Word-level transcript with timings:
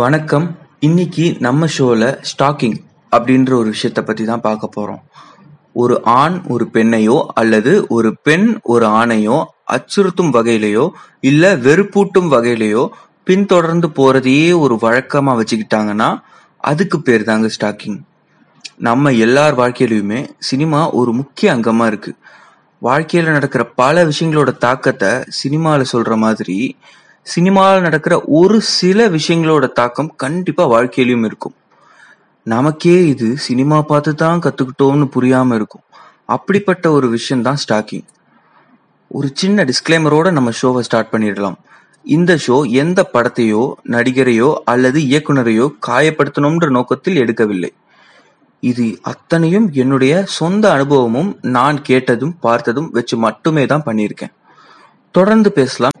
வணக்கம். 0.00 0.44
இன்னைக்கு 0.78 1.36
நம்ம 1.38 1.66
ஷோவில் 1.66 2.04
ஸ்டாக்கிங் 2.28 2.76
அப்படின்ற 3.16 3.52
ஒரு 3.52 3.72
விஷயத்த 3.72 4.00
பற்றி 4.00 4.24
தான் 4.24 4.40
பார்க்க 4.40 4.68
போகிறோம் 4.68 5.02
ஒரு 5.72 6.00
ஆண் 6.02 6.36
ஒரு 6.48 6.68
பெண்ணையோ 6.72 7.26
அல்லது 7.34 7.72
ஒரு 7.88 8.10
பெண் 8.22 8.46
ஒரு 8.62 8.86
ஆணையோ 8.86 9.44
அச்சுறுத்தும் 9.72 10.32
வகையிலையோ 10.32 10.90
இல்லை 11.20 11.50
வெறுப்பூட்டும் 11.66 12.30
வகையிலையோ 12.34 12.88
பின்தொடர்ந்து 13.24 13.88
போகிறதையே 13.88 14.58
ஒரு 14.58 14.76
வழக்கமாக 14.78 15.42
வச்சுக்கிட்டாங்கன்னா 15.42 16.08
அதுக்கு 16.56 17.00
பேர் 17.00 17.24
தாங்க 17.24 17.50
ஸ்டாக்கிங். 17.58 18.00
நம்ம 18.76 19.12
எல்லார் 19.12 19.54
வாழ்க்கையிலையுமே 19.54 20.22
சினிமா 20.38 20.90
ஒரு 20.90 21.12
முக்கிய 21.12 21.56
அங்கமாக 21.56 21.92
இருக்குது 21.92 22.18
வாழ்க்கையில் 22.78 23.30
நடக்கிற 23.30 23.64
பல 23.64 24.04
விஷயங்களோட 24.04 24.58
தாக்கத்தை 24.58 25.12
சினிமாவில் 25.42 25.84
சொல்கிற 25.84 26.16
மாதிரி 26.16 26.76
சினிமாவில் 27.26 27.84
நடக்கிற 27.86 28.14
ஒரு 28.40 28.56
சில 28.78 29.08
விஷயங்களோட 29.16 29.64
தாக்கம் 29.78 30.10
கண்டிப்பா 30.22 30.64
வாழ்க்கையிலும் 30.72 31.24
இருக்கும். 31.28 31.54
நமக்கே 32.46 32.96
இது 33.12 33.28
சினிமா 33.46 33.78
பார்த்து 33.90 34.12
தான் 34.22 34.42
கத்துக்கிட்டோம்னு 34.44 35.06
புரியாம 35.16 35.54
இருக்கும். 35.58 35.84
அப்படிப்பட்ட 36.36 36.84
ஒரு 36.96 37.06
விஷயம் 37.16 37.44
தான் 37.48 37.60
ஸ்டாக்கிங் 37.64 38.06
ஒரு 39.10 39.28
சின்ன 39.40 39.64
டிஸ்க்ளைமரோட 39.70 40.26
நம்ம 40.36 40.50
ஷோவை 40.60 40.82
ஸ்டார்ட் 40.88 41.12
பண்ணிடலாம். 41.12 41.58
இந்த 42.04 42.32
ஷோ 42.44 42.56
எந்த 42.82 43.00
படத்தையோ 43.14 43.62
நடிகரையோ 43.94 44.50
அல்லது 44.72 44.98
இயக்குனரையோ 45.10 45.66
காயப்படுத்தணும்ன்ற 45.88 46.68
நோக்கத்தில் 46.78 47.20
எடுக்கவில்லை. 47.24 47.72
இது 48.62 48.86
அத்தனையும் 49.12 49.66
என்னுடைய 49.82 50.14
சொந்த 50.38 50.64
அனுபவமும் 50.76 51.30
நான் 51.56 51.78
கேட்டதும் 51.88 52.34
பார்த்ததும் 52.46 52.90
வச்சு 52.96 53.16
மட்டுமே 53.26 53.66
தான் 53.72 53.86
பண்ணியிருக்கேன். 53.88 54.34
தொடர்ந்து 55.14 55.50
பேசலாம். 55.52 55.96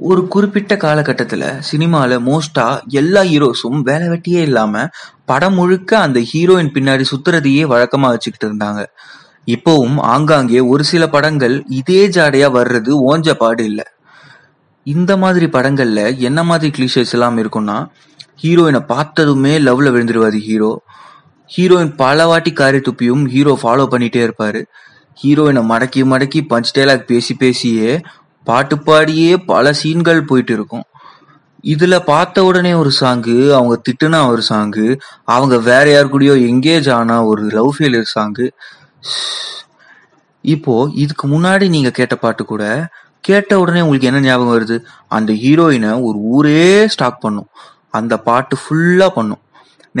ஒரு 0.00 0.28
குறிப்பிட்ட 0.28 0.74
காலகட்டத்துல 0.74 1.62
சினிமால 1.72 2.18
மோஸ்டா 2.18 2.86
எல்லா 2.86 3.20
ஹீரோஸும் 3.20 3.80
வேலை 3.82 4.08
வெட்டியே 4.08 4.40
இல்லாம 4.40 4.88
படம் 5.24 5.54
முழுக்க 5.54 5.98
அந்த 5.98 6.20
ஹீரோயின் 6.20 6.70
பின்னாடி 6.74 7.04
சுத்துறதையே 7.10 7.64
வழக்கமா 7.64 8.08
வச்சுக்கிட்டு 8.08 8.54
இருந்தாங்க. 8.54 8.86
இப்போவும் 9.46 9.96
ஆங்காங்கே 9.96 10.60
ஒரு 10.60 10.84
சில 10.84 11.08
படங்கள் 11.08 11.64
இதே 11.68 12.08
ஜாடையா 12.08 12.48
வர்றது 12.58 12.92
ஓஞ்ச 13.06 13.32
பாடு 13.32 13.64
இல்ல. 13.64 13.82
இந்த 14.82 15.16
மாதிரி 15.16 15.46
படங்கள்ல 15.46 16.16
என்ன 16.18 16.42
மாதிரி 16.42 16.70
கிளிஷேஸ் 16.76 17.12
எல்லாம் 17.12 17.38
இருக்கும்னா 17.38 17.86
ஹீரோயினை 18.42 18.80
பார்த்ததுமே 18.80 19.58
லவ்ல 19.58 19.90
விழுந்துருவாரு 19.94 20.38
ஹீரோ. 20.38 20.82
ஹீரோயின் 21.56 21.96
பல 21.96 22.26
வாட்டி 22.26 22.52
காரி 22.52 22.78
துப்பியும் 22.78 23.28
ஹீரோ 23.28 23.58
ஃபாலோ 23.62 23.86
பண்ணிட்டே 23.90 24.28
இருப்பாரு. 24.28 24.64
ஹீரோயினை 25.22 25.62
மடக்கி 25.72 26.04
மடக்கி 26.04 26.40
பஞ்ச் 26.50 26.74
டைலாக் 26.74 27.04
பேசி 27.04 27.34
பேசியே 27.34 28.00
பாட்டு 28.48 28.76
பாடியே 28.86 29.32
பல 29.46 29.72
சீன்கள் 29.80 30.28
போயிட்டு 30.30 30.52
இருக்கும் 30.58 30.86
இதுல 31.64 31.94
பார்த்த 32.10 32.44
உடனே 32.48 32.72
ஒரு 32.80 32.90
சாங்கு 33.00 33.36
அவங்க 33.56 33.74
திட்டுனா 33.86 34.18
ஒரு 34.32 34.42
சாங்கு 34.50 34.86
அவங்க 35.34 35.54
வேற 35.70 35.86
யார் 35.92 36.12
கூடயோ 36.12 36.34
எங்கேஜ் 36.50 36.88
ஆனா 36.98 37.16
ஒரு 37.30 37.42
லவ் 37.56 37.70
ஃபெயிலியர் 37.76 38.14
சாங்கு. 38.14 38.46
இப்போ 40.44 40.74
இதுக்கு 40.94 41.24
முன்னாடி 41.28 41.66
நீங்க 41.68 41.90
கேட்ட 41.98 42.14
பாட்டு 42.16 42.42
கூட 42.44 42.64
கேட்ட 43.28 43.52
உடனே 43.62 43.80
உங்களுக்கு 43.80 44.08
என்ன 44.10 44.20
ஞாபகம் 44.20 44.54
வருது? 44.54 44.76
அந்த 45.16 45.30
ஹீரோயினை 45.42 45.90
ஒரு 46.08 46.18
ஊரே 46.34 46.62
ஸ்டாக் 46.94 47.22
பண்ணும். 47.24 47.48
அந்த 47.98 48.14
பாட்டு 48.28 48.56
ஃபுல்லா 48.62 49.08
பண்ணும். 49.18 49.42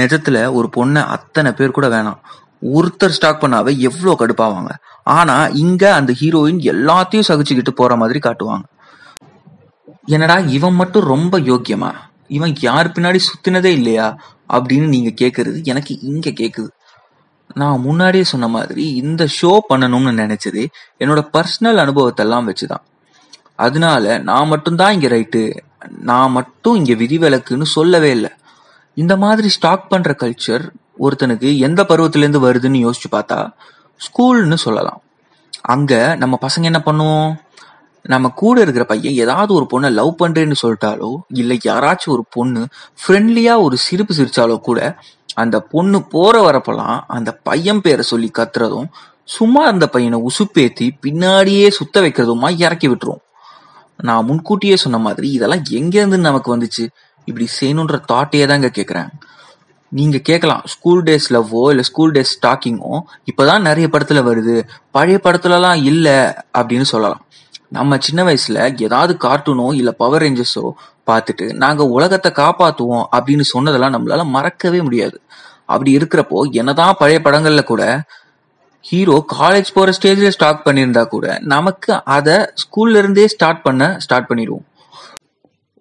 நிஜத்துல 0.00 0.38
ஒரு 0.58 0.68
பொண்ணை 0.76 1.02
அத்தனை 1.16 1.50
பேர் 1.52 1.76
கூட 1.78 1.86
வேணாம். 1.88 2.20
ஒருத்தர் 2.62 3.08
ஸ்டாக் 3.08 3.42
பண்ணாவே 3.42 3.78
எவ்வளோ 3.78 4.16
கடுப்பாவாங்க. 4.18 4.70
ஆனா 5.02 5.46
இங்க 5.46 5.94
அந்த 5.94 6.14
ஹீரோயின் 6.20 6.60
எல்லாத்தையும் 6.60 7.22
சகிச்சுக்கிட்டு 7.28 7.70
போற 7.70 7.96
மாதிரி 7.96 8.18
காட்டுவாங்க. 8.18 8.62
என்னடா 10.04 10.34
இவன் 10.34 10.74
மட்டும் 10.74 11.04
ரொம்ப 11.04 11.40
யோக்கியமா? 11.40 11.92
இவன் 12.28 12.54
யார் 12.60 12.90
பின்னாடி 12.90 13.18
சுத்தினதே 13.18 13.64
இல்லையா? 13.64 14.16
அப்படின்னு 14.48 14.88
நீங்க 14.88 15.26
கேக்குறது 15.26 15.64
எனக்கு 15.64 16.00
இங்க 16.00 16.30
கேக்குது. 16.30 16.68
நான் 17.54 17.80
முன்னாடியே 17.80 18.24
சொன்ன 18.24 18.48
மாதிரி 18.48 18.94
இந்த 18.94 19.28
ஷோ 19.42 19.58
பண்ணணும்னு 19.68 20.16
நினைச்சது 20.16 20.66
என்னோட 20.98 21.28
பர்சனல் 21.32 21.78
அனுபவத்தெல்லாம் 21.78 22.50
வச்சுதான். 22.50 22.84
அதனால 23.54 24.18
நான் 24.18 24.48
மட்டும்தான் 24.48 24.92
இங்க 24.92 25.08
ரைட்டு 25.08 25.56
நான் 25.98 26.30
மட்டும் 26.30 26.74
இங்க 26.74 26.92
விதிவிலக்குன்னு 26.92 27.62
சொல்லவே 27.62 28.10
இல்லை. 28.10 28.30
இந்த 28.94 29.16
மாதிரி 29.16 29.48
ஸ்டாக் 29.48 29.88
பண்ற 29.88 30.16
கல்ச்சர் 30.18 30.70
ஒருத்தனுக்கு 31.00 31.58
எந்த 31.58 31.82
பருவத்திலேருந்து 31.88 32.40
வருதுன்னு 32.46 32.78
யோசிச்சு 32.86 33.08
பார்த்தா 33.10 33.38
ஸ்கூல்னு 34.00 34.54
சொல்லலாம். 34.54 35.02
அங்கே 35.62 36.00
நம்ம 36.16 36.38
பசங்க 36.40 36.62
என்ன 36.62 36.82
பண்ணுவோம்? 36.84 37.30
நம்ம 38.02 38.28
கூட 38.28 38.60
இருக்கிற 38.60 38.84
பையன் 38.84 39.14
ஏதாவது 39.14 39.54
ஒரு 39.54 39.66
பொண்ணை 39.70 39.92
லவ் 39.92 40.12
பண்றேன்னு 40.18 40.56
சொல்லிட்டாலோ 40.62 41.16
இல்லை 41.28 41.58
யாராச்சும் 41.64 42.14
ஒரு 42.14 42.24
பொண்ணு 42.30 42.66
ஃப்ரெண்ட்லியா 43.00 43.54
ஒரு 43.62 43.76
சிரிப்பு 43.76 44.14
சிரிச்சாலோ 44.14 44.60
கூட 44.60 44.80
அந்த 45.34 45.60
பொண்ணு 45.60 45.98
போற 46.04 46.34
வரப்பெல்லாம் 46.50 47.00
அந்த 47.06 47.32
பையன் 47.32 47.80
பேரை 47.80 48.02
சொல்லி 48.02 48.30
கத்துறதும் 48.38 48.88
சும்மா 49.24 49.66
அந்த 49.66 49.86
பையனை 49.88 50.18
உசுப்பேத்தி 50.20 50.86
பின்னாடியே 51.06 51.68
சுத்த 51.68 52.00
வைக்கிறதுமா 52.00 52.48
இறக்கி 52.56 52.88
விட்டுரும். 52.88 53.22
நான் 53.96 54.24
முன்கூட்டியே 54.24 54.76
சொன்ன 54.76 54.98
மாதிரி 54.98 55.30
இதெல்லாம் 55.30 55.64
எங்க 55.70 55.98
இருந்து 55.98 56.18
நமக்கு 56.18 56.56
வந்துச்சு. 56.56 56.84
இப்படி 57.24 57.48
செய்யணுன்ற 57.60 57.96
தாட்டையே 58.12 58.46
தாங்க 58.46 58.70
கேக்குறேன். 58.74 59.10
நீங்க 59.88 60.18
கேட்கலாம் 60.18 60.62
ஸ்கூல் 60.64 61.02
டேஸ் 61.02 61.26
லவ்வோ 61.28 61.62
இல்ல 61.70 61.82
ஸ்கூல் 61.82 62.12
டேஸ் 62.12 62.34
ஸ்டாக்கிங்கோ 62.36 63.00
இப்பதான் 63.30 63.60
நிறைய 63.60 63.88
படத்துல 63.92 64.20
வருது. 64.28 64.56
பழைய 64.90 65.20
படத்துலலாம் 65.24 65.82
இல்ல 65.82 66.08
அப்படின்னு 66.58 66.88
சொல்லலாம். 66.92 67.22
நம்ம 67.68 67.96
சின்ன 67.98 68.20
வயசுல 68.24 68.58
ஏதாவது 68.82 69.12
கார்ட்டூனோ 69.24 69.74
இல்ல 69.74 69.90
பவர் 69.92 70.22
ரேஞ்சர்ஸோ 70.22 70.64
பார்த்துட்டு 71.06 71.52
நாங்க 71.52 71.82
உலகத்தை 71.86 72.30
காப்பாத்துவோம் 72.32 73.06
அப்படின்னு 73.16 73.40
சொன்னதெல்லாம் 73.40 73.94
நம்மளால 73.96 74.24
மறக்கவே 74.24 74.80
முடியாது. 74.82 75.20
அப்படி 75.64 75.96
இருக்கிறப்போ 75.96 76.38
என்னதான் 76.50 76.94
பழைய 76.98 77.20
படங்கள்ல 77.24 77.64
கூட 77.64 78.02
ஹீரோ 78.80 79.24
காலேஜ் 79.32 79.74
போற 79.74 79.92
ஸ்டேஜ்ல 80.00 80.28
ஸ்டார்ட் 80.28 80.64
பண்ணியிருந்தா 80.64 81.04
கூட 81.04 81.38
நமக்கு 81.54 82.04
அதை 82.04 82.36
ஸ்கூல்ல 82.62 82.96
இருந்தே 82.96 83.28
ஸ்டார்ட் 83.28 83.62
பண்ண 83.62 83.96
ஸ்டார்ட் 83.98 84.30
பண்ணிடுவோம். 84.30 84.66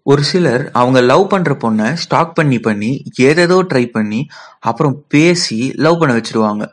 ஒரு 0.07 0.23
சிலர் 0.23 0.69
அவங்க 0.71 1.01
லவ் 1.01 1.29
பண்ற 1.29 1.53
பொண்ணை 1.53 1.93
ஸ்டாக் 1.93 2.35
பண்ணி 2.35 2.59
பண்ணி 2.59 3.03
ஏதேதோ 3.21 3.57
ட்ரை 3.63 3.91
பண்ணி 3.91 4.19
அப்புறம் 4.59 5.05
பேசி 5.07 5.71
லவ் 5.75 5.99
பண்ண 5.99 6.11
வச்சிருவாங்க. 6.15 6.63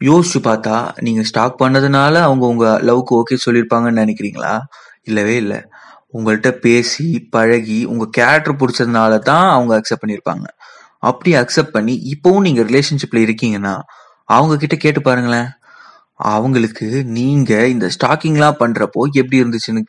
யோசிச்சு 0.00 0.40
பார்த்தா 0.42 0.76
நீங்க 1.00 1.22
ஸ்டாக் 1.22 1.60
பண்ணதுனால 1.62 2.14
அவங்க 2.20 2.46
உங்க 2.46 2.66
லவ்க்கு 2.82 3.14
ஓகே 3.20 3.36
சொல்லியிருப்பாங்கன்னு 3.46 4.02
நினைக்கிறீங்களா? 4.04 4.58
இல்லவே 5.02 5.36
இல்லை. 5.36 5.60
உங்கள்கிட்ட 6.12 6.50
பேசி 6.50 7.26
பழகி 7.30 7.84
உங்க 7.84 8.04
கேரக்டர் 8.12 8.58
பிடிச்சதுனால 8.60 9.18
தான் 9.18 9.50
அவங்க 9.50 9.80
அக்செப்ட் 9.80 10.04
பண்ணியிருப்பாங்க. 10.04 10.46
அப்படி 11.02 11.32
அக்செப்ட் 11.34 11.72
பண்ணி 11.72 11.94
இப்போவும் 12.14 12.40
நீங்க 12.40 12.62
ரிலேஷன்ஷிப்ல 12.62 13.24
இருக்கீங்கன்னா 13.26 13.74
அவங்க 14.24 14.56
கிட்ட 14.56 14.76
கேட்டு 14.76 15.02
பாருங்களேன். 15.02 15.48
அவங்களுக்கு 16.30 16.86
நீங்க 17.18 17.66
இந்த 17.66 17.86
ஸ்டாக்கிங்லாம் 17.96 18.60
பண்றப்போ 18.60 19.02
எப்படி 19.12 19.42
இருந்துச்சுன்னு 19.42 19.82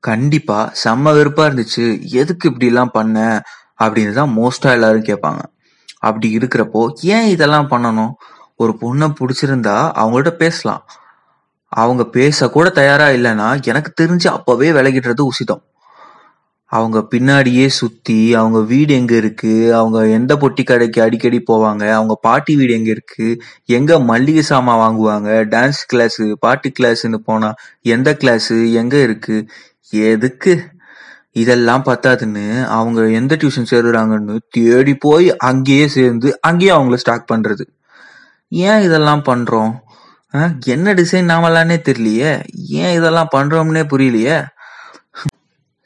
கண்டிப்பா 0.00 0.72
செம்ம 0.84 1.14
வெறுப்பா 1.16 1.44
இருந்துச்சு. 1.50 2.00
எதுக்கு 2.02 2.48
இப்படி 2.48 2.66
எல்லாம் 2.66 2.90
பண்ண? 2.90 3.42
அப்படின்னு 3.78 4.12
தான் 4.12 4.36
மோஸ்டா 4.36 4.70
எல்லாரும் 4.70 5.04
கேட்பாங்க. 5.04 5.38
அப்படி 5.98 6.36
இருக்கிறப்போ 6.36 6.92
ஏன் 7.02 7.28
இதெல்லாம் 7.28 7.70
பண்ணணும்? 7.70 8.12
ஒரு 8.56 8.76
பொண்ணை 8.80 9.14
பிடிச்சிருந்தா 9.20 9.76
அவங்கள்ட்ட 9.94 10.30
பேசலாம். 10.30 10.86
அவங்க 11.68 12.04
பேச 12.04 12.48
கூட 12.48 12.68
தயாரா 12.68 13.08
இல்லைன்னா 13.08 13.62
எனக்கு 13.62 14.04
தெரிஞ்சு 14.04 14.26
அப்பவே 14.26 14.70
விலகிடுறது 14.70 15.22
உசிதம். 15.22 15.62
அவங்க 16.64 17.06
பின்னாடியே 17.10 17.66
சுத்தி 17.66 18.34
அவங்க 18.34 18.60
வீடு 18.60 18.94
எங்க 18.94 19.16
இருக்கு? 19.16 19.74
அவங்க 19.74 20.08
எந்த 20.08 20.34
பொட்டி 20.34 20.64
கடைக்கு 20.64 21.02
அடிக்கடி 21.02 21.42
போவாங்க? 21.50 21.90
அவங்க 21.90 22.18
பாட்டி 22.20 22.56
வீடு 22.56 22.72
எங்க 22.72 22.90
இருக்கு? 22.90 23.42
எங்க 23.64 23.98
மல்லிகை 23.98 24.42
சாமான் 24.42 24.82
வாங்குவாங்க? 24.84 25.28
டான்ஸ் 25.28 25.80
கிளாஸ் 25.86 26.22
பாட்டு 26.40 26.72
கிளாஸ்ன்னு 26.80 27.14
போனா 27.14 27.54
எந்த 27.82 28.16
கிளாஸ் 28.16 28.52
எங்க 28.52 29.02
இருக்கு? 29.02 29.48
எதுக்கு? 29.90 30.70
இதெல்லாம் 31.32 31.84
பத்தாதுன்னு 31.84 32.64
அவங்க 32.64 33.08
எந்த 33.08 33.36
டியூஷன் 33.36 33.70
சேருறாங்கன்னு 33.70 34.36
தேடி 34.50 34.94
போய் 34.94 35.36
அங்கேயே 35.36 35.88
சேர்ந்து 35.88 36.38
அங்கேயே 36.40 36.70
அவங்கள 36.70 36.94
ஸ்டாக் 36.94 37.30
பண்றது. 37.32 37.64
ஏன் 38.48 38.80
இதெல்லாம் 38.80 39.22
பண்றோம்? 39.24 39.72
என்ன 40.64 40.94
டிசைன் 40.94 41.30
நாமலானே 41.32 41.76
தெரியலையே. 41.88 42.42
ஏன் 42.54 42.96
இதெல்லாம் 42.96 43.28
பண்றோம்னே 43.36 43.82
புரியலையே. 43.92 44.46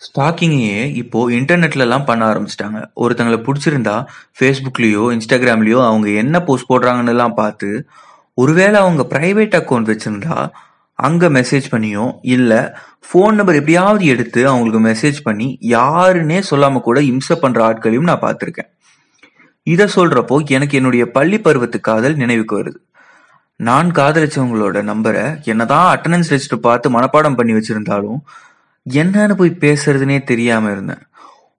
ஸ்டாக்கிங்கையே 0.03 0.95
இப்போ 0.95 1.31
இன்டர்நெட்ல 1.31 1.79
எல்லாம் 1.79 2.05
பண்ண 2.05 2.33
ஆரம்பிச்சிட்டாங்க. 2.33 2.85
ஒருத்தங்களை 2.97 3.39
பிடிச்சிருந்தா 3.47 4.05
ஃபேஸ்புக்லயோ 4.41 5.05
இன்ஸ்டாகிராம்லயோ 5.15 5.87
அவங்க 5.87 6.09
என்ன 6.09 6.43
போஸ்ட் 6.43 6.71
போடுறாங்கன்னு 6.71 7.09
எல்லாம் 7.09 7.35
பார்த்து 7.35 7.87
ஒருவேளை 8.35 8.81
அவங்க 8.81 9.07
ப்ரைவேட் 9.11 9.57
அக்கௌண்ட் 9.61 9.91
வச்சிருந்தா 9.93 10.49
அங்க 10.99 11.29
மெசேஜ் 11.29 11.67
பண்ணியோ 11.71 12.13
இல்ல 12.23 12.79
ஃபோன் 13.07 13.35
நம்பர் 13.35 13.55
எப்படியாவது 13.55 14.05
எடுத்து 14.05 14.49
அவங்களுக்கு 14.49 14.81
மெசேஜ் 14.89 15.19
பண்ணி 15.23 15.59
யாருன்னே 15.63 16.43
சொல்லாம 16.51 16.81
கூட 16.81 17.01
இம்சை 17.01 17.37
பண்ற 17.41 17.65
ஆட்களையும் 17.65 18.03
நான் 18.03 18.21
பார்த்திருக்கேன். 18.21 18.71
இத 19.63 19.85
சொல்றப்போ 19.85 20.45
எனக்கு 20.47 20.77
என்னுடைய 20.77 21.11
பள்ளி 21.11 21.39
பருவத்து 21.41 21.81
காதல் 21.81 22.15
நினைவுக்கு 22.15 22.63
வருது. 22.63 22.81
நான் 23.57 23.91
காதலிச்சவங்களோட 23.91 24.79
நம்பரை 24.93 25.43
என்னதான் 25.45 25.89
அட்டண்டன்ஸ் 25.97 26.31
ரெஜிஸ்டர் 26.31 26.67
பார்த்து 26.69 26.91
மனப்பாடம் 26.91 27.37
பண்ணி 27.37 27.53
வச்சிருந்தாலும் 27.53 28.19
என்னன்னு 28.91 29.35
போய் 29.35 29.59
பேசுறதுனே 29.61 30.25
தெரியாம 30.25 30.71
இருந்தேன். 30.71 31.03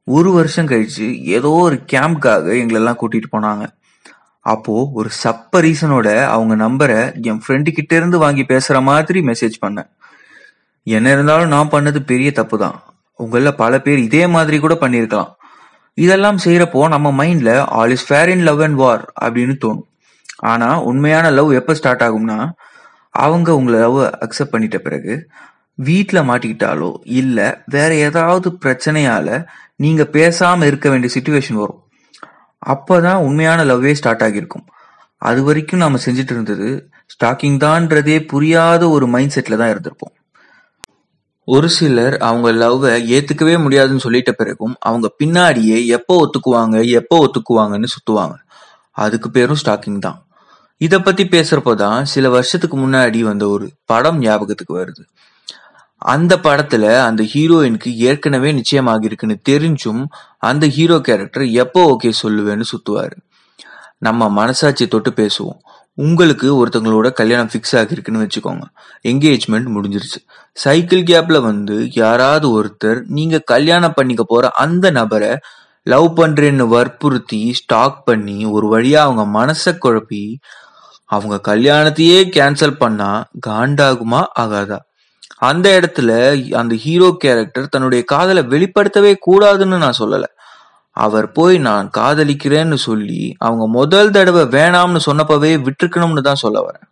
ஒரு 0.03 0.31
வருஷம் 0.31 0.67
கழிச்சு 0.67 1.05
ஏதோ 1.23 1.49
ஒரு 1.49 1.83
கேம்ப்காக 1.91 2.51
எங்களெல்லாம் 2.63 2.99
கூட்டிட்டு 3.01 3.29
போனாங்க. 3.31 3.65
அப்போ 4.45 4.73
ஒரு 4.99 5.09
சப்ப 5.23 5.59
ரீசனோட 5.65 6.07
அவங்க 6.33 6.55
நம்பரை 6.65 6.99
என் 7.29 7.41
ஃப்ரெண்டு 7.43 7.69
கிட்ட 7.77 7.95
இருந்து 7.95 8.17
வாங்கி 8.23 8.43
பேசுற 8.51 8.81
மாதிரி 8.81 9.19
மெசேஜ் 9.29 9.55
பண்ணேன். 9.65 9.89
என்ன 10.83 11.11
இருந்தாலும் 11.11 11.53
நான் 11.53 11.71
பண்ணது 11.71 11.99
பெரிய 12.11 12.31
தப்பு 12.31 12.57
தான் 12.57 12.77
உங்கள 13.19 13.51
பல 13.51 13.79
பேர் 13.81 13.99
இதே 14.07 14.27
மாதிரி 14.27 14.57
கூட 14.59 14.73
பண்ணியிருக்கலாம். 14.81 15.31
இதெல்லாம் 15.93 16.39
செய்யறப்போ 16.45 16.87
நம்ம 16.93 17.11
மைண்ட்ல 17.21 17.51
all 17.77 17.93
is 17.95 18.05
fair 18.07 18.29
in 18.29 18.45
love 18.49 18.61
and 18.61 18.75
war 18.75 19.03
அப்படின்னு 19.25 19.55
தோணும். 19.65 19.87
ஆனா 20.51 20.69
உண்மையான 20.81 21.29
லவ் 21.29 21.51
எப்ப 21.51 21.73
ஸ்டார்ட் 21.73 22.05
ஆகும்னா 22.07 22.37
அவங்க 23.11 23.49
உங்களை 23.55 23.79
லவ் 23.79 23.99
அக்செப்ட் 24.25 24.53
பண்ணிட்ட 24.53 24.77
பிறகு 24.77 25.13
வீட்டில் 25.75 26.27
மாட்டிக்கிட்டாலோ 26.29 26.91
இல்லை 27.03 27.47
வேற 27.65 27.91
ஏதாவது 28.07 28.49
பிரச்சனையால 28.65 29.45
நீங்க 29.75 30.03
பேசாம 30.17 30.65
இருக்க 30.65 30.89
வேண்டிய 30.89 31.09
சுச்சுவேஷன் 31.15 31.61
வரும். 31.63 31.81
அப்பதான் 32.65 33.23
உண்மையான 33.27 33.63
லவ்வே 33.63 33.93
ஸ்டார்ட் 33.93 34.23
ஆகியிருக்கும். 34.23 34.65
அது 35.21 35.43
வரைக்கும் 35.43 35.79
நாம 35.79 35.99
செஞ்சுட்டு 36.05 36.33
இருந்தது 36.35 36.69
ஸ்டாக்கிங் 37.13 37.57
தான்றதே 37.57 38.17
புரியாத 38.25 38.89
ஒரு 38.89 39.07
மைண்ட் 39.07 39.35
செட்ல 39.35 39.57
தான் 39.57 39.71
இருந்திருப்போம். 39.73 40.13
ஒரு 41.47 41.69
சிலர் 41.69 42.15
அவங்க 42.17 42.47
லவ்வை 42.51 42.91
ஏத்துக்கவே 43.15 43.55
முடியாதுன்னு 43.61 44.05
சொல்லிட்ட 44.05 44.31
பிறகும் 44.31 44.75
அவங்க 44.79 45.07
பின்னாடியே 45.23 45.77
எப்போ 45.97 46.13
ஒத்துக்குவாங்க 46.23 46.77
எப்போ 46.99 47.17
ஒத்துக்குவாங்கன்னு 47.25 47.89
சுத்துவாங்க. 47.95 48.35
அதுக்கு 48.91 49.29
பேரும் 49.31 49.59
ஸ்டாக்கிங் 49.63 49.99
தான். 49.99 50.19
இத 50.81 50.99
பத்தி 50.99 51.23
பேசுறப்போ 51.23 51.73
தான் 51.75 52.05
சில 52.05 52.29
வருஷத்துக்கு 52.29 52.77
முன்னாடி 52.77 53.19
வந்த 53.19 53.47
ஒரு 53.47 53.65
படம் 53.85 54.19
ஞாபகத்துக்கு 54.19 54.73
வருது. 54.79 55.03
அந்த 56.05 56.33
படத்துல 56.43 56.85
அந்த 57.03 57.21
ஹீரோயினுக்கு 57.33 57.91
ஏற்கனவே 58.09 58.49
நிச்சயமாகி 58.51 59.05
இருக்குன்னு 59.05 59.37
தெரிஞ்சும் 59.49 60.01
அந்த 60.37 60.67
ஹீரோ 60.67 60.97
கேரக்டர் 60.99 61.45
எப்போ 61.63 61.81
ஓகே 61.91 62.11
சொல்லுவேன்னு 62.23 62.67
சுத்துவாரு. 62.71 63.17
நம்ம 63.97 64.29
மனசாட்சி 64.29 64.87
தொட்டு 64.87 65.11
பேசுவோம். 65.11 65.59
உங்களுக்கு 65.97 66.47
ஒருத்தங்களோட 66.57 67.09
கல்யாணம் 67.11 67.49
ஃபிக்ஸ் 67.51 67.75
ஆகிருக்குன்னு 67.75 68.23
வச்சுக்கோங்க. 68.23 68.65
என்கேஜ்மெண்ட் 69.07 69.69
முடிஞ்சிருச்சு. 69.75 70.19
சைக்கிள் 70.53 71.03
கேப்ல 71.03 71.41
வந்து 71.41 71.77
யாராவது 71.91 72.47
ஒருத்தர் 72.55 72.99
நீங்க 73.07 73.39
கல்யாணம் 73.45 73.95
பண்ணிக்க 73.95 74.23
போற 74.27 74.49
அந்த 74.63 74.89
நபரை 74.89 75.31
லவ் 75.83 76.19
பண்றேன்னு 76.19 76.67
வற்புறுத்தி 76.67 77.53
ஸ்டாக் 77.53 78.05
பண்ணி 78.05 78.45
ஒரு 78.45 78.67
வழியா 78.73 79.01
அவங்க 79.05 79.23
மனசை 79.39 79.71
குழப்பி 79.71 80.23
அவங்க 81.07 81.37
கல்யாணத்தையே 81.47 82.19
கேன்சல் 82.35 82.77
பண்ணா 82.77 83.09
காண்டாகுமா 83.47 84.21
ஆகாதா? 84.39 84.79
அந்த 85.37 85.67
இடத்துல 85.79 86.11
அந்த 86.51 86.75
ஹீரோ 86.75 87.15
கேரக்டர் 87.19 87.67
தன்னுடைய 87.67 88.03
காதலை 88.03 88.43
வெளிப்படுத்தவே 88.43 89.13
கூடாதுன்னு 89.27 89.77
நான் 89.77 89.99
சொல்லல. 89.99 90.23
அவர் 90.91 91.31
போய் 91.31 91.57
நான் 91.57 91.89
காதலிக்கிறேன்னு 91.97 92.73
சொல்லி 92.73 93.35
அவங்க 93.37 93.67
முதல் 93.67 94.11
தடவை 94.11 94.43
வேணாம்னு 94.43 94.99
சொன்னப்பவே 95.05 95.67
விட்டுருக்கணும்னு 95.67 96.21
தான் 96.21 96.35
சொல்ல 96.35 96.59
வரேன். 96.59 96.87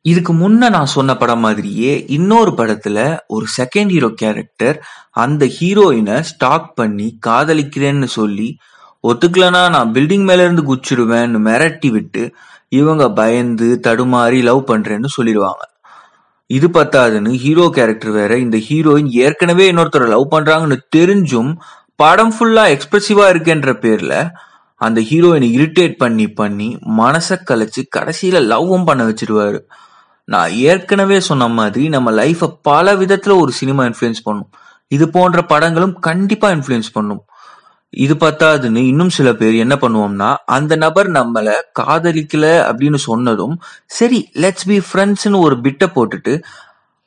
இதுக்கு 0.00 0.32
முன்ன 0.32 0.70
நான் 0.70 0.86
சொன்ன 0.86 1.16
படம் 1.16 1.38
மாதிரியே 1.38 2.04
இன்னொரு 2.08 2.50
படத்துல 2.50 3.18
ஒரு 3.26 3.46
செகண்ட் 3.56 3.88
ஹீரோ 3.88 4.08
கேரக்டர் 4.08 4.82
அந்த 5.10 5.46
ஹீரோயினை 5.46 6.20
ஸ்டாக் 6.20 6.74
பண்ணி 6.74 7.18
காதலிக்கிறேன்னு 7.26 8.04
சொல்லி 8.04 8.56
ஒத்துக்கலனா 9.08 9.70
நான் 9.70 9.92
பில்டிங் 9.92 10.24
மேல 10.24 10.42
இருந்து 10.42 10.74
குச்சிடுவேன்னு 10.74 11.40
மிரட்டி 11.48 11.90
விட்டு 11.90 12.34
இவங்க 12.68 13.10
பயந்து 13.10 13.80
தடுமாறி 13.82 14.42
லவ் 14.42 14.70
பண்றேன்னு 14.70 15.06
சொல்லிடுவாங்க. 15.16 15.62
இது 16.50 16.66
பத்தாதுன்னு 16.68 17.30
ஹீரோ 17.34 17.70
கேரக்டர் 17.74 18.10
வேற 18.10 18.38
இந்த 18.38 18.56
ஹீரோயின் 18.56 19.08
ஏற்கனவே 19.24 19.72
இன்னொருத்தரை 19.72 20.06
லவ் 20.08 20.32
பண்றாங்கன்னு 20.34 20.78
தெரிஞ்சும் 20.96 21.50
படம் 21.96 22.32
ஃபுல்லா 22.34 22.64
எக்ஸ்பிரசிவா 22.74 23.24
இருக்கேன்ற 23.32 23.72
பேர்ல 23.82 24.14
அந்த 24.80 25.00
ஹீரோயினை 25.00 25.48
இரிட்டேட் 25.58 25.96
பண்ணி 25.96 26.26
பண்ணி 26.30 26.78
மனசை 26.98 27.36
கலைச்சு 27.50 27.82
கடைசியில 27.96 28.40
லவ்வும் 28.52 28.84
பண்ண 28.84 29.02
வச்சிருவாரு. 29.04 29.60
நான் 30.24 30.50
ஏற்கனவே 30.50 31.20
சொன்ன 31.20 31.48
மாதிரி 31.48 31.88
நம்ம 31.88 32.12
லைஃப்பை 32.12 32.48
பல 32.62 32.94
விதத்துல 32.94 33.40
ஒரு 33.40 33.52
சினிமா 33.52 33.84
இன்ஃப்ளூயன்ஸ் 33.84 34.24
பண்ணும். 34.24 34.50
இது 34.88 35.10
போன்ற 35.10 35.42
படங்களும் 35.42 35.94
கண்டிப்பா 35.98 36.50
இன்ஃப்ளூயன்ஸ் 36.50 36.90
பண்ணும். 36.92 37.22
இது 37.90 38.14
பத்தாதுன்னு 38.14 38.80
இன்னும் 38.86 39.08
சில 39.08 39.28
பேர் 39.32 39.54
என்ன 39.54 39.74
பண்ணுவோம்னா 39.74 40.36
அந்த 40.44 40.76
நபர் 40.76 41.08
நம்மள 41.10 41.52
காதலிக்கல 41.80 42.46
அப்படின்னு 42.68 42.94
சொன்னதும் 42.94 43.54
சரி 43.86 44.18
லெட்ஸ் 44.34 44.66
பி 44.66 44.76
ஃப்ரெண்ட்ஸ்னு 44.88 45.38
ஒரு 45.38 45.56
பிட்டை 45.56 45.86
போட்டுட்டு 45.94 46.34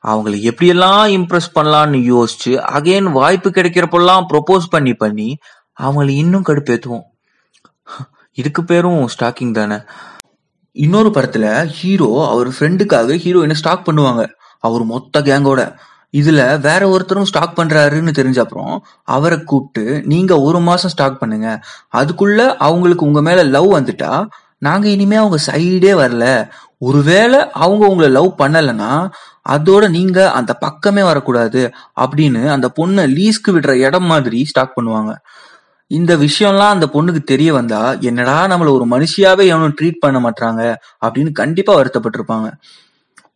அவங்கள 0.03 0.35
எப்படியெல்லாம் 0.49 1.03
இம்ப்ரெஸ் 1.17 1.49
பண்ணலாம்னு 1.55 1.99
யோசிச்சு 2.11 2.53
அகைன் 2.77 3.09
வாய்ப்பு 3.11 3.49
கிடைக்கிறப்பெல்லாம் 3.49 4.25
ப்ரொபோஸ் 4.33 4.65
பண்ணி 4.69 4.93
பண்ணி 4.93 5.29
அவங்கள 5.79 6.09
இன்னும் 6.09 6.47
கடுப்பேற்றுவோம் 6.47 7.05
இதுக்கு 8.37 8.63
பேரும் 8.63 9.07
ஸ்டாக்கிங் 9.13 9.51
தானே. 9.51 9.77
இன்னொரு 10.75 11.09
படத்துல 11.09 11.45
ஹீரோ 11.77 12.09
அவர் 12.27 12.49
ஃப்ரெண்டுக்காக 12.49 13.17
ஹீரோயினை 13.23 13.53
ஸ்டாக் 13.53 13.87
பண்ணுவாங்க. 13.87 14.23
அவர் 14.63 14.83
மொத்த 14.83 15.21
கேங்கோட 15.21 15.61
இதுல 16.13 16.59
வேற 16.59 16.89
ஒருத்தரும் 16.89 17.27
ஸ்டாக் 17.31 17.57
பண்றாருன்னு 17.59 18.11
தெரிஞ்ச 18.19 18.39
அப்புறம் 18.39 18.73
அவரை 19.03 19.37
கூப்பிட்டு 19.43 20.01
நீங்க 20.05 20.41
ஒரு 20.41 20.59
மாசம் 20.59 20.89
ஸ்டாக் 20.89 21.19
பண்ணுங்க. 21.19 21.49
அதுக்குள்ள 21.95 22.55
அவங்களுக்கு 22.67 23.05
உங்க 23.05 23.21
மேல 23.21 23.43
லவ் 23.43 23.73
வந்துட்டா 23.73 24.27
நாங்க 24.57 24.87
இனிமே 24.89 25.15
அவங்க 25.15 25.37
சைடே 25.45 25.93
வரல. 26.03 26.25
ஒருவேளை 26.77 27.39
அவங்க 27.51 27.87
உங்களை 27.87 28.09
லவ் 28.11 28.35
பண்ணலைன்னா 28.37 28.91
அதோட 29.49 29.89
நீங்க 29.89 30.31
அந்த 30.31 30.53
பக்கமே 30.53 31.03
வரக்கூடாது 31.03 31.61
அப்படின்னு 31.99 32.41
அந்த 32.49 32.67
பொண்ணை 32.75 33.05
லீஸ்க்கு 33.17 33.51
விடுற 33.51 33.71
இடம் 33.71 34.05
மாதிரி 34.05 34.45
ஸ்டாக் 34.45 34.77
பண்ணுவாங்க. 34.77 35.13
இந்த 35.87 36.15
விஷயம்லாம் 36.17 36.75
அந்த 36.75 36.89
பொண்ணுக்கு 36.93 37.21
தெரிய 37.23 37.53
வந்தா 37.53 37.79
என்னடா 37.99 38.47
நம்மள 38.47 38.69
ஒரு 38.71 38.85
மனுஷியாவே 38.85 39.45
எவனும் 39.45 39.75
ட்ரீட் 39.81 39.97
பண்ண 39.99 40.19
மாட்டாங்க 40.19 40.61
அப்படின்னு 41.05 41.31
கண்டிப்பா 41.31 41.73
வருத்தப்பட்டிருப்பாங்க. 41.81 42.49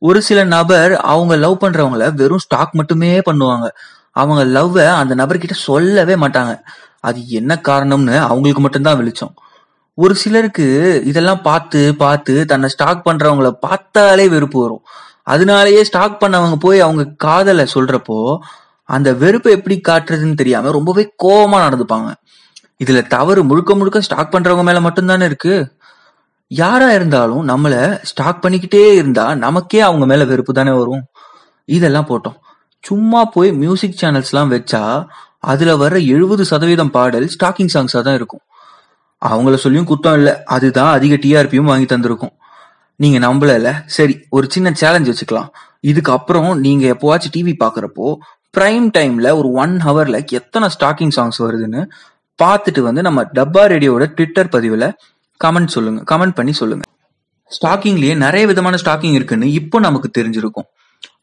ஒரு 0.08 0.20
சில 0.28 0.40
நபர் 0.56 0.94
அவங்க 1.14 1.34
லவ் 1.36 1.62
பண்றவங்கள 1.62 2.06
வெறும் 2.14 2.44
ஸ்டாக் 2.46 2.74
மட்டுமே 2.74 3.12
பண்ணுவாங்க. 3.30 3.68
அவங்க 4.12 4.42
லவ்வை 4.58 4.86
அந்த 4.94 5.14
நபர்கிட்ட 5.16 5.56
சொல்லவே 5.68 6.16
மாட்டாங்க. 6.16 6.54
அது 7.00 7.20
என்ன 7.30 7.54
காரணம்னு 7.68 8.16
அவங்களுக்கு 8.28 8.62
மட்டும்தான் 8.62 8.98
வெளிச்சம். 8.98 9.34
ஒரு 9.98 10.14
சிலருக்கு 10.16 10.68
இதெல்லாம் 11.06 11.42
பார்த்து 11.42 11.82
பார்த்து 11.96 12.34
தன்னை 12.46 12.70
ஸ்டாக் 12.70 13.06
பண்றவங்கள 13.08 13.50
பார்த்தாலே 13.66 14.26
வெறுப்பு 14.28 14.60
வரும். 14.62 14.84
அதனாலேயே 15.34 15.84
ஸ்டாக் 15.84 16.22
பண்ணவங்க 16.24 16.56
போய் 16.60 16.80
அவங்க 16.80 17.04
காதலை 17.18 17.66
சொல்றப்போ 17.74 18.18
அந்த 18.90 19.10
வெறுப்பை 19.22 19.52
எப்படி 19.54 19.76
காட்டுறதுன்னு 19.88 20.40
தெரியாம 20.42 20.72
ரொம்பவே 20.72 21.04
கோபமா 21.24 21.60
நடந்துப்பாங்க. 21.66 22.10
இதுல 22.84 23.02
தவறு 23.08 23.42
முழுக்க 23.44 23.76
முழுக்க 23.76 24.02
ஸ்டாக் 24.02 24.34
பண்றவங்க 24.34 24.64
மேல 24.64 24.80
மட்டும்தானே 24.80 25.28
இருக்கு? 25.30 25.56
யாரா 26.48 26.92
இருந்தாலும் 26.92 27.48
நம்மள 27.50 28.00
ஸ்டாக் 28.04 28.44
பண்ணிக்கிட்டே 28.44 28.94
இருந்தா 28.94 29.36
நமக்கே 29.36 29.80
அவங்க 29.80 30.06
மேல 30.06 30.26
வெறுப்பு 30.26 30.54
தானே 30.54 30.72
வரும். 30.72 31.04
இதெல்லாம் 31.66 32.06
போட்டோம். 32.06 32.38
சும்மா 32.80 33.26
போய் 33.26 33.52
மியூசிக் 33.52 34.00
சேனல்ஸ் 34.02 34.32
எல்லாம் 34.32 34.52
வச்சா 34.52 35.06
அதுல 35.40 35.72
வர்ற 35.78 36.08
எழுபது 36.08 36.46
சதவீதம் 36.46 36.92
பாடல் 36.92 37.30
ஸ்டாக்கிங் 37.36 37.74
சாங்ஸா 37.74 38.02
தான் 38.02 38.14
இருக்கும். 38.14 38.42
அவங்கள 39.22 39.56
சொல்லியும் 39.56 39.88
குத்தம் 39.88 40.14
இல்லை. 40.14 40.34
அதுதான் 40.46 40.94
அதிக 40.94 41.16
டிஆர்பியும் 41.16 41.70
வாங்கி 41.72 41.96
தந்திருக்கும். 41.96 42.34
நீங்க 42.96 43.28
நம்பலல. 43.28 43.72
சரி 43.86 44.20
ஒரு 44.30 44.48
சின்ன 44.50 44.72
சேலஞ்ச் 44.72 45.10
வச்சுக்கலாம். 45.10 45.50
இதுக்கு 45.80 46.12
அப்புறம் 46.12 46.60
நீங்க 46.60 46.86
எப்போவாச்சும் 46.94 47.36
டிவி 47.38 47.54
பாக்குறப்போ 47.64 48.16
பிரைம் 48.58 48.88
டைம்ல 48.98 49.38
ஒரு 49.38 49.52
ஒன் 49.52 49.78
ஹவர்ல 49.86 50.26
எத்தனை 50.26 50.70
ஸ்டாக்கிங் 50.80 51.12
சாங்ஸ் 51.16 51.40
வருதுன்னு 51.40 51.82
பார்த்துட்டு 52.44 52.80
வந்து 52.80 53.02
நம்ம 53.02 53.24
டப்பா 53.24 53.64
ரேடியோட 53.74 54.06
ட்விட்டர் 54.06 54.48
பதிவுல 54.48 54.94
கமெண்ட் 55.44 55.68
சொல்லுங்க. 55.68 56.02
கமெண்ட் 56.12 56.36
பண்ணி 56.36 56.54
சொல்லுங்க. 56.54 56.84
ஸ்டாக்கிங்லயே 57.52 58.16
நிறைய 58.16 58.48
விதமான 58.48 58.78
ஸ்டாக்கிங் 58.84 59.12
இருக்குன்னு 59.12 59.52
இப்போ 59.52 59.80
நமக்கு 59.80 60.10
தெரிஞ்சிருக்கும். 60.18 60.68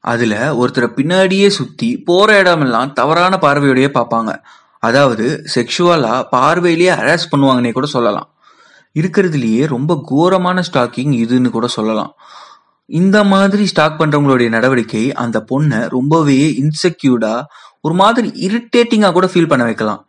அதுல 0.01 0.55
ஒருத்தரை 0.55 0.89
பின்னாடியே 0.97 1.49
சுத்தி 1.49 1.99
போற 1.99 2.39
இடமெல்லாம் 2.39 2.93
தவறான 2.93 3.39
பார்வையோடயே 3.41 3.91
பார்ப்பாங்க. 3.95 4.33
அதாவது 4.79 5.45
செக்ஷுவலா 5.55 6.23
பார்வையிலேயே 6.31 6.93
ஹராஸ் 6.93 7.31
பண்ணுவாங்கன்னே 7.31 7.73
கூட 7.73 7.87
சொல்லலாம். 7.87 8.29
இருக்கிறதுலயே 8.95 9.67
ரொம்ப 9.67 10.01
கோரமான 10.07 10.63
ஸ்டாக்கிங் 10.73 11.13
இதுன்னு 11.25 11.51
கூட 11.51 11.67
சொல்லலாம். 11.67 12.15
இந்த 12.85 13.25
மாதிரி 13.25 13.67
ஸ்டாக் 13.67 14.01
பண்றவங்களுடைய 14.01 14.49
நடவடிக்கை 14.49 15.13
அந்த 15.13 15.45
பொண்ணை 15.51 15.89
ரொம்பவே 15.89 16.55
இன்செக்யூர்டா 16.63 17.43
ஒரு 17.81 17.95
மாதிரி 17.95 18.29
இரிட்டேட்டிங்கா 18.49 19.13
கூட 19.13 19.27
ஃபீல் 19.27 19.49
பண்ண 19.49 19.65
வைக்கலாம். 19.65 20.07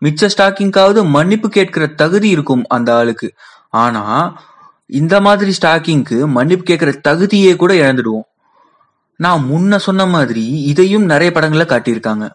மிச்ச 0.00 0.28
ஸ்டாக்கிங்காவது 0.36 1.00
மன்னிப்பு 1.08 1.48
கேட்கிற 1.48 1.86
தகுதி 1.86 2.28
இருக்கும் 2.28 2.64
அந்த 2.68 2.94
ஆளுக்கு. 2.94 3.28
ஆனா 3.68 4.04
இந்த 4.86 5.20
மாதிரி 5.20 5.52
ஸ்டாக்கிங்க்கு 5.60 6.26
மன்னிப்பு 6.26 6.64
கேட்கிற 6.64 6.90
தகுதியே 7.08 7.56
கூட 7.56 7.74
இழந்துடுவோம். 7.74 8.26
நான் 9.16 9.42
முன்ன 9.50 9.76
சொன்ன 9.76 10.06
மாதிரி 10.06 10.44
இதையும் 10.62 11.04
நிறைய 11.04 11.32
படங்கள்ல 11.34 11.64
காட்டியிருக்காங்க. 11.72 12.26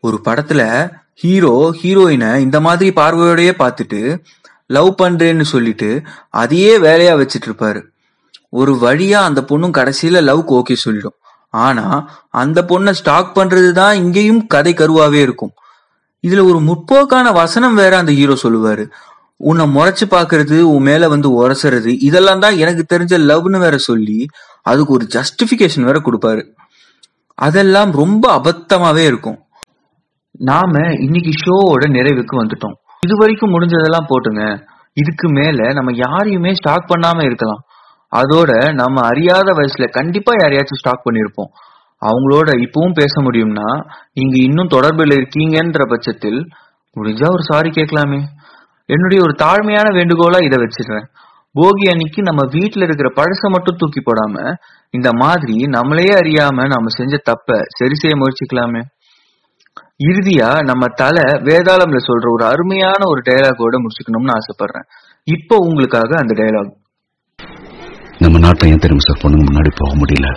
ஒரு 0.00 0.20
படத்துல 0.24 0.92
ஹீரோ 1.14 1.74
ஹீரோயினை 1.82 2.30
இந்த 2.36 2.60
மாதிரி 2.60 2.90
பார்வையோடயே 2.90 3.52
பார்த்துட்டு 3.58 4.00
லவ் 4.66 4.90
பண்றேன்னு 5.02 5.44
சொல்லிட்டு 5.44 6.02
அதையே 6.30 6.78
வேலையா 6.78 7.12
வச்சிட்டு 7.20 7.48
இருப்பாரு 7.48 7.80
ஒரு 8.48 8.72
வழியா 8.74 9.20
அந்த 9.28 9.40
பொண்ணும் 9.48 9.76
கடைசியில 9.78 10.20
லவ்க்கு 10.28 10.52
ஓகே 10.60 10.74
சொல்லிடும். 10.74 11.16
ஆனா 11.50 11.84
அந்த 12.30 12.62
பொண்ணை 12.62 12.90
ஸ்டாக் 12.90 13.36
பண்றது 13.36 13.70
தான் 13.72 13.94
இங்கேயும் 13.94 14.46
கதை 14.46 14.74
கருவாவே 14.74 15.20
இருக்கும். 15.20 15.52
இதுல 16.26 16.42
ஒரு 16.50 16.60
முற்போக்கான 16.60 17.32
வசனம் 17.32 17.74
வேற 17.74 17.92
அந்த 17.98 18.12
ஹீரோ 18.12 18.34
சொல்லுவாரு. 18.42 18.84
உன்னை 19.36 19.64
முறைச்சு 19.76 20.04
பாக்குறது 20.10 20.56
உன் 20.72 20.82
மேல 20.82 21.08
வந்து 21.08 21.28
உரசுறது 21.38 21.92
இதெல்லாம் 22.00 22.42
தான் 22.44 22.56
எனக்கு 22.56 22.82
தெரிஞ்ச 22.92 23.14
லவ்னு 23.30 23.58
வேற 23.58 23.76
சொல்லி 23.88 24.18
அதுக்கு 24.62 24.92
ஒரு 24.92 25.06
ஜஸ்டிபிகேஷன் 25.16 25.88
வேற 25.88 25.98
கொடுப்பாரு. 26.00 26.42
அதெல்லாம் 27.38 27.90
ரொம்ப 27.92 28.24
அபத்தமாவே 28.38 29.04
இருக்கும். 29.04 29.38
நாம 30.38 30.74
இன்னைக்கு 30.98 31.32
ஷோவோட 31.42 31.84
நிறைவுக்கு 31.96 32.34
வந்துட்டோம். 32.42 32.76
இது 33.00 33.14
வரைக்கும் 33.16 33.52
முடிஞ்சதெல்லாம் 33.54 34.08
போட்டுங்க. 34.10 34.42
இதுக்கு 34.92 35.28
மேல 35.28 35.72
நம்ம 35.72 35.92
யாரையுமே 35.94 36.54
ஸ்டாக் 36.54 36.90
பண்ணாம 36.90 37.24
இருக்கலாம். 37.24 37.62
அதோட 38.12 38.50
நம்ம 38.74 39.00
அறியாத 39.08 39.48
வயசுல 39.52 39.86
கண்டிப்பா 39.90 40.32
யாரையாச்சும் 40.34 40.80
ஸ்டாக் 40.80 41.06
பண்ணிருப்போம். 41.06 41.50
அவங்களோட 42.08 42.48
இப்பவும் 42.64 42.98
பேச 43.00 43.14
முடியும்னா 43.20 43.68
நீங்க 44.12 44.36
இன்னும் 44.46 44.72
தொடர்பில் 44.74 45.16
இருக்கீங்கன்ற 45.18 45.82
பட்சத்தில் 45.92 46.40
முடிஞ்சா 46.96 47.28
ஒரு 47.30 47.42
சாரி 47.42 47.70
கேட்கலாமே. 47.70 48.20
என்னுடைய 48.88 49.18
ஒரு 49.26 49.34
தாழ்மையான 49.42 49.86
வேண்டுகோளா 49.98 50.38
இதை 50.44 50.56
வச்சிடுறேன். 50.62 51.06
போகி 51.54 51.84
அன்னைக்கு 51.90 52.20
நம்ம 52.22 52.42
வீட்டுல 52.52 52.86
இருக்கிற 52.86 53.08
பழச 53.16 53.50
மட்டும் 53.50 53.76
தூக்கி 53.76 54.00
போடாம 54.00 54.54
இந்த 54.90 55.08
மாதிரி 55.12 55.56
நம்மளே 55.76 56.08
அறியாம 56.14 56.66
நாம 56.72 56.92
செஞ்ச 56.96 57.16
தப்ப 57.30 57.58
சரி 57.78 57.94
செய்ய 57.94 58.14
முயற்சிக்கலாமே. 58.16 58.82
இறுதியா 60.08 60.48
நம்ம 60.70 60.84
தலை 61.00 61.24
வேதாளம்ல 61.48 61.98
சொல்ற 62.08 62.26
ஒரு 62.32 62.44
அருமையான 62.44 63.00
ஒரு 63.06 63.20
டயலாகோட 63.26 63.80
முடிச்சுக்கணும்னு 63.82 64.34
ஆசைப்படுறேன். 64.38 64.86
இப்போ 65.28 65.56
உங்களுக்காக 65.68 66.10
அந்த 66.22 66.34
டயலாக் 66.42 66.72
நம்ம 68.18 68.38
நாட்டில் 68.38 68.70
ஏன் 68.70 68.82
தெரியும் 68.84 69.06
சார் 69.06 69.22
பொண்ணுங்க 69.22 69.44
முன்னாடி 69.48 69.70
போக 69.78 69.92
முடியல? 70.00 70.28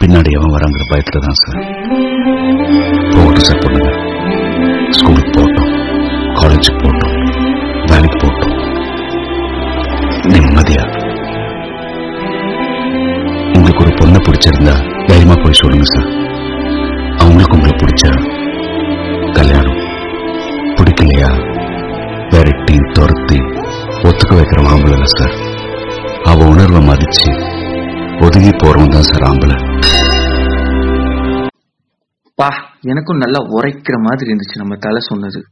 பின்னாடி 0.00 0.30
எவன் 0.30 0.54
வராங்கிற 0.54 0.84
பயத்துல 0.92 1.18
தான் 1.18 1.38
சார். 1.42 1.58
போகட்டும் 3.12 3.44
சார் 3.44 3.58
பண்ணுங்க. 3.58 3.90
ஸ்கூலுக்கு 4.90 5.30
போகட்டும் 5.30 5.72
காலேஜுக்கு 6.34 6.80
போகட்டும் 6.82 7.14
வேலைக்கு 7.90 8.18
போட்டோம். 8.18 8.56
நிம்மதியா. 10.24 10.84
உங்களுக்கு 13.54 13.82
ஒரு 13.84 13.90
பொண்ணை 13.90 14.20
பிடிச்சிருந்தா 14.20 14.74
தைரியமா 15.06 15.34
போய் 15.34 15.60
சொல்லுங்க 15.62 15.84
சார். 15.84 16.10
அவங்களுக்கு 17.18 17.56
உங்களை 17.56 17.74
பிடிச்சா 17.76 18.12
கல்யாணம். 19.32 19.80
பிடிக்கலையா? 20.76 21.30
விரட்டி 22.30 22.76
துரத்தி 22.92 23.38
ஒத்துக்க 24.02 24.32
வைக்கிற 24.34 24.60
ஆம்பளை 24.68 25.04
சார். 25.04 25.34
அவ 26.24 26.44
உணர்வை 26.44 26.80
மதிச்சு 26.86 27.30
ஒதுங்கி 28.20 28.50
போறவன் 28.50 28.88
தான் 28.88 29.02
சார் 29.02 29.22
ஆம்பளை. 29.22 29.73
பா 32.34 32.48
எனக்கும் 32.80 33.16
நல்லா 33.16 33.40
உரைக்கிற 33.40 33.96
மாதிரி 34.02 34.30
இருந்துச்சு 34.30 34.56
நம்ம 34.56 34.76
தலை 34.76 35.00
சொன்னது. 35.00 35.42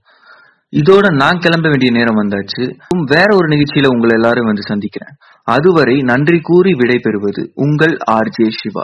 இதோட 0.70 1.14
நான் 1.14 1.38
கிளம்ப 1.38 1.68
வேண்டிய 1.68 1.90
நேரம் 1.90 2.18
வந்தாச்சு. 2.22 2.76
வேற 3.04 3.34
ஒரு 3.34 3.48
நிகழ்ச்சியில 3.48 3.86
உங்களை 3.86 4.14
எல்லாரும் 4.14 4.44
வந்து 4.44 4.62
சந்திக்கிறேன். 4.62 5.16
அதுவரை 5.42 5.96
நன்றி 6.00 6.40
கூறி 6.42 6.74
விடை 6.74 6.98
பெறுவது 6.98 7.50
உங்கள் 7.54 7.98
ஆர்ஜே 8.10 8.50
சிவா. 8.50 8.82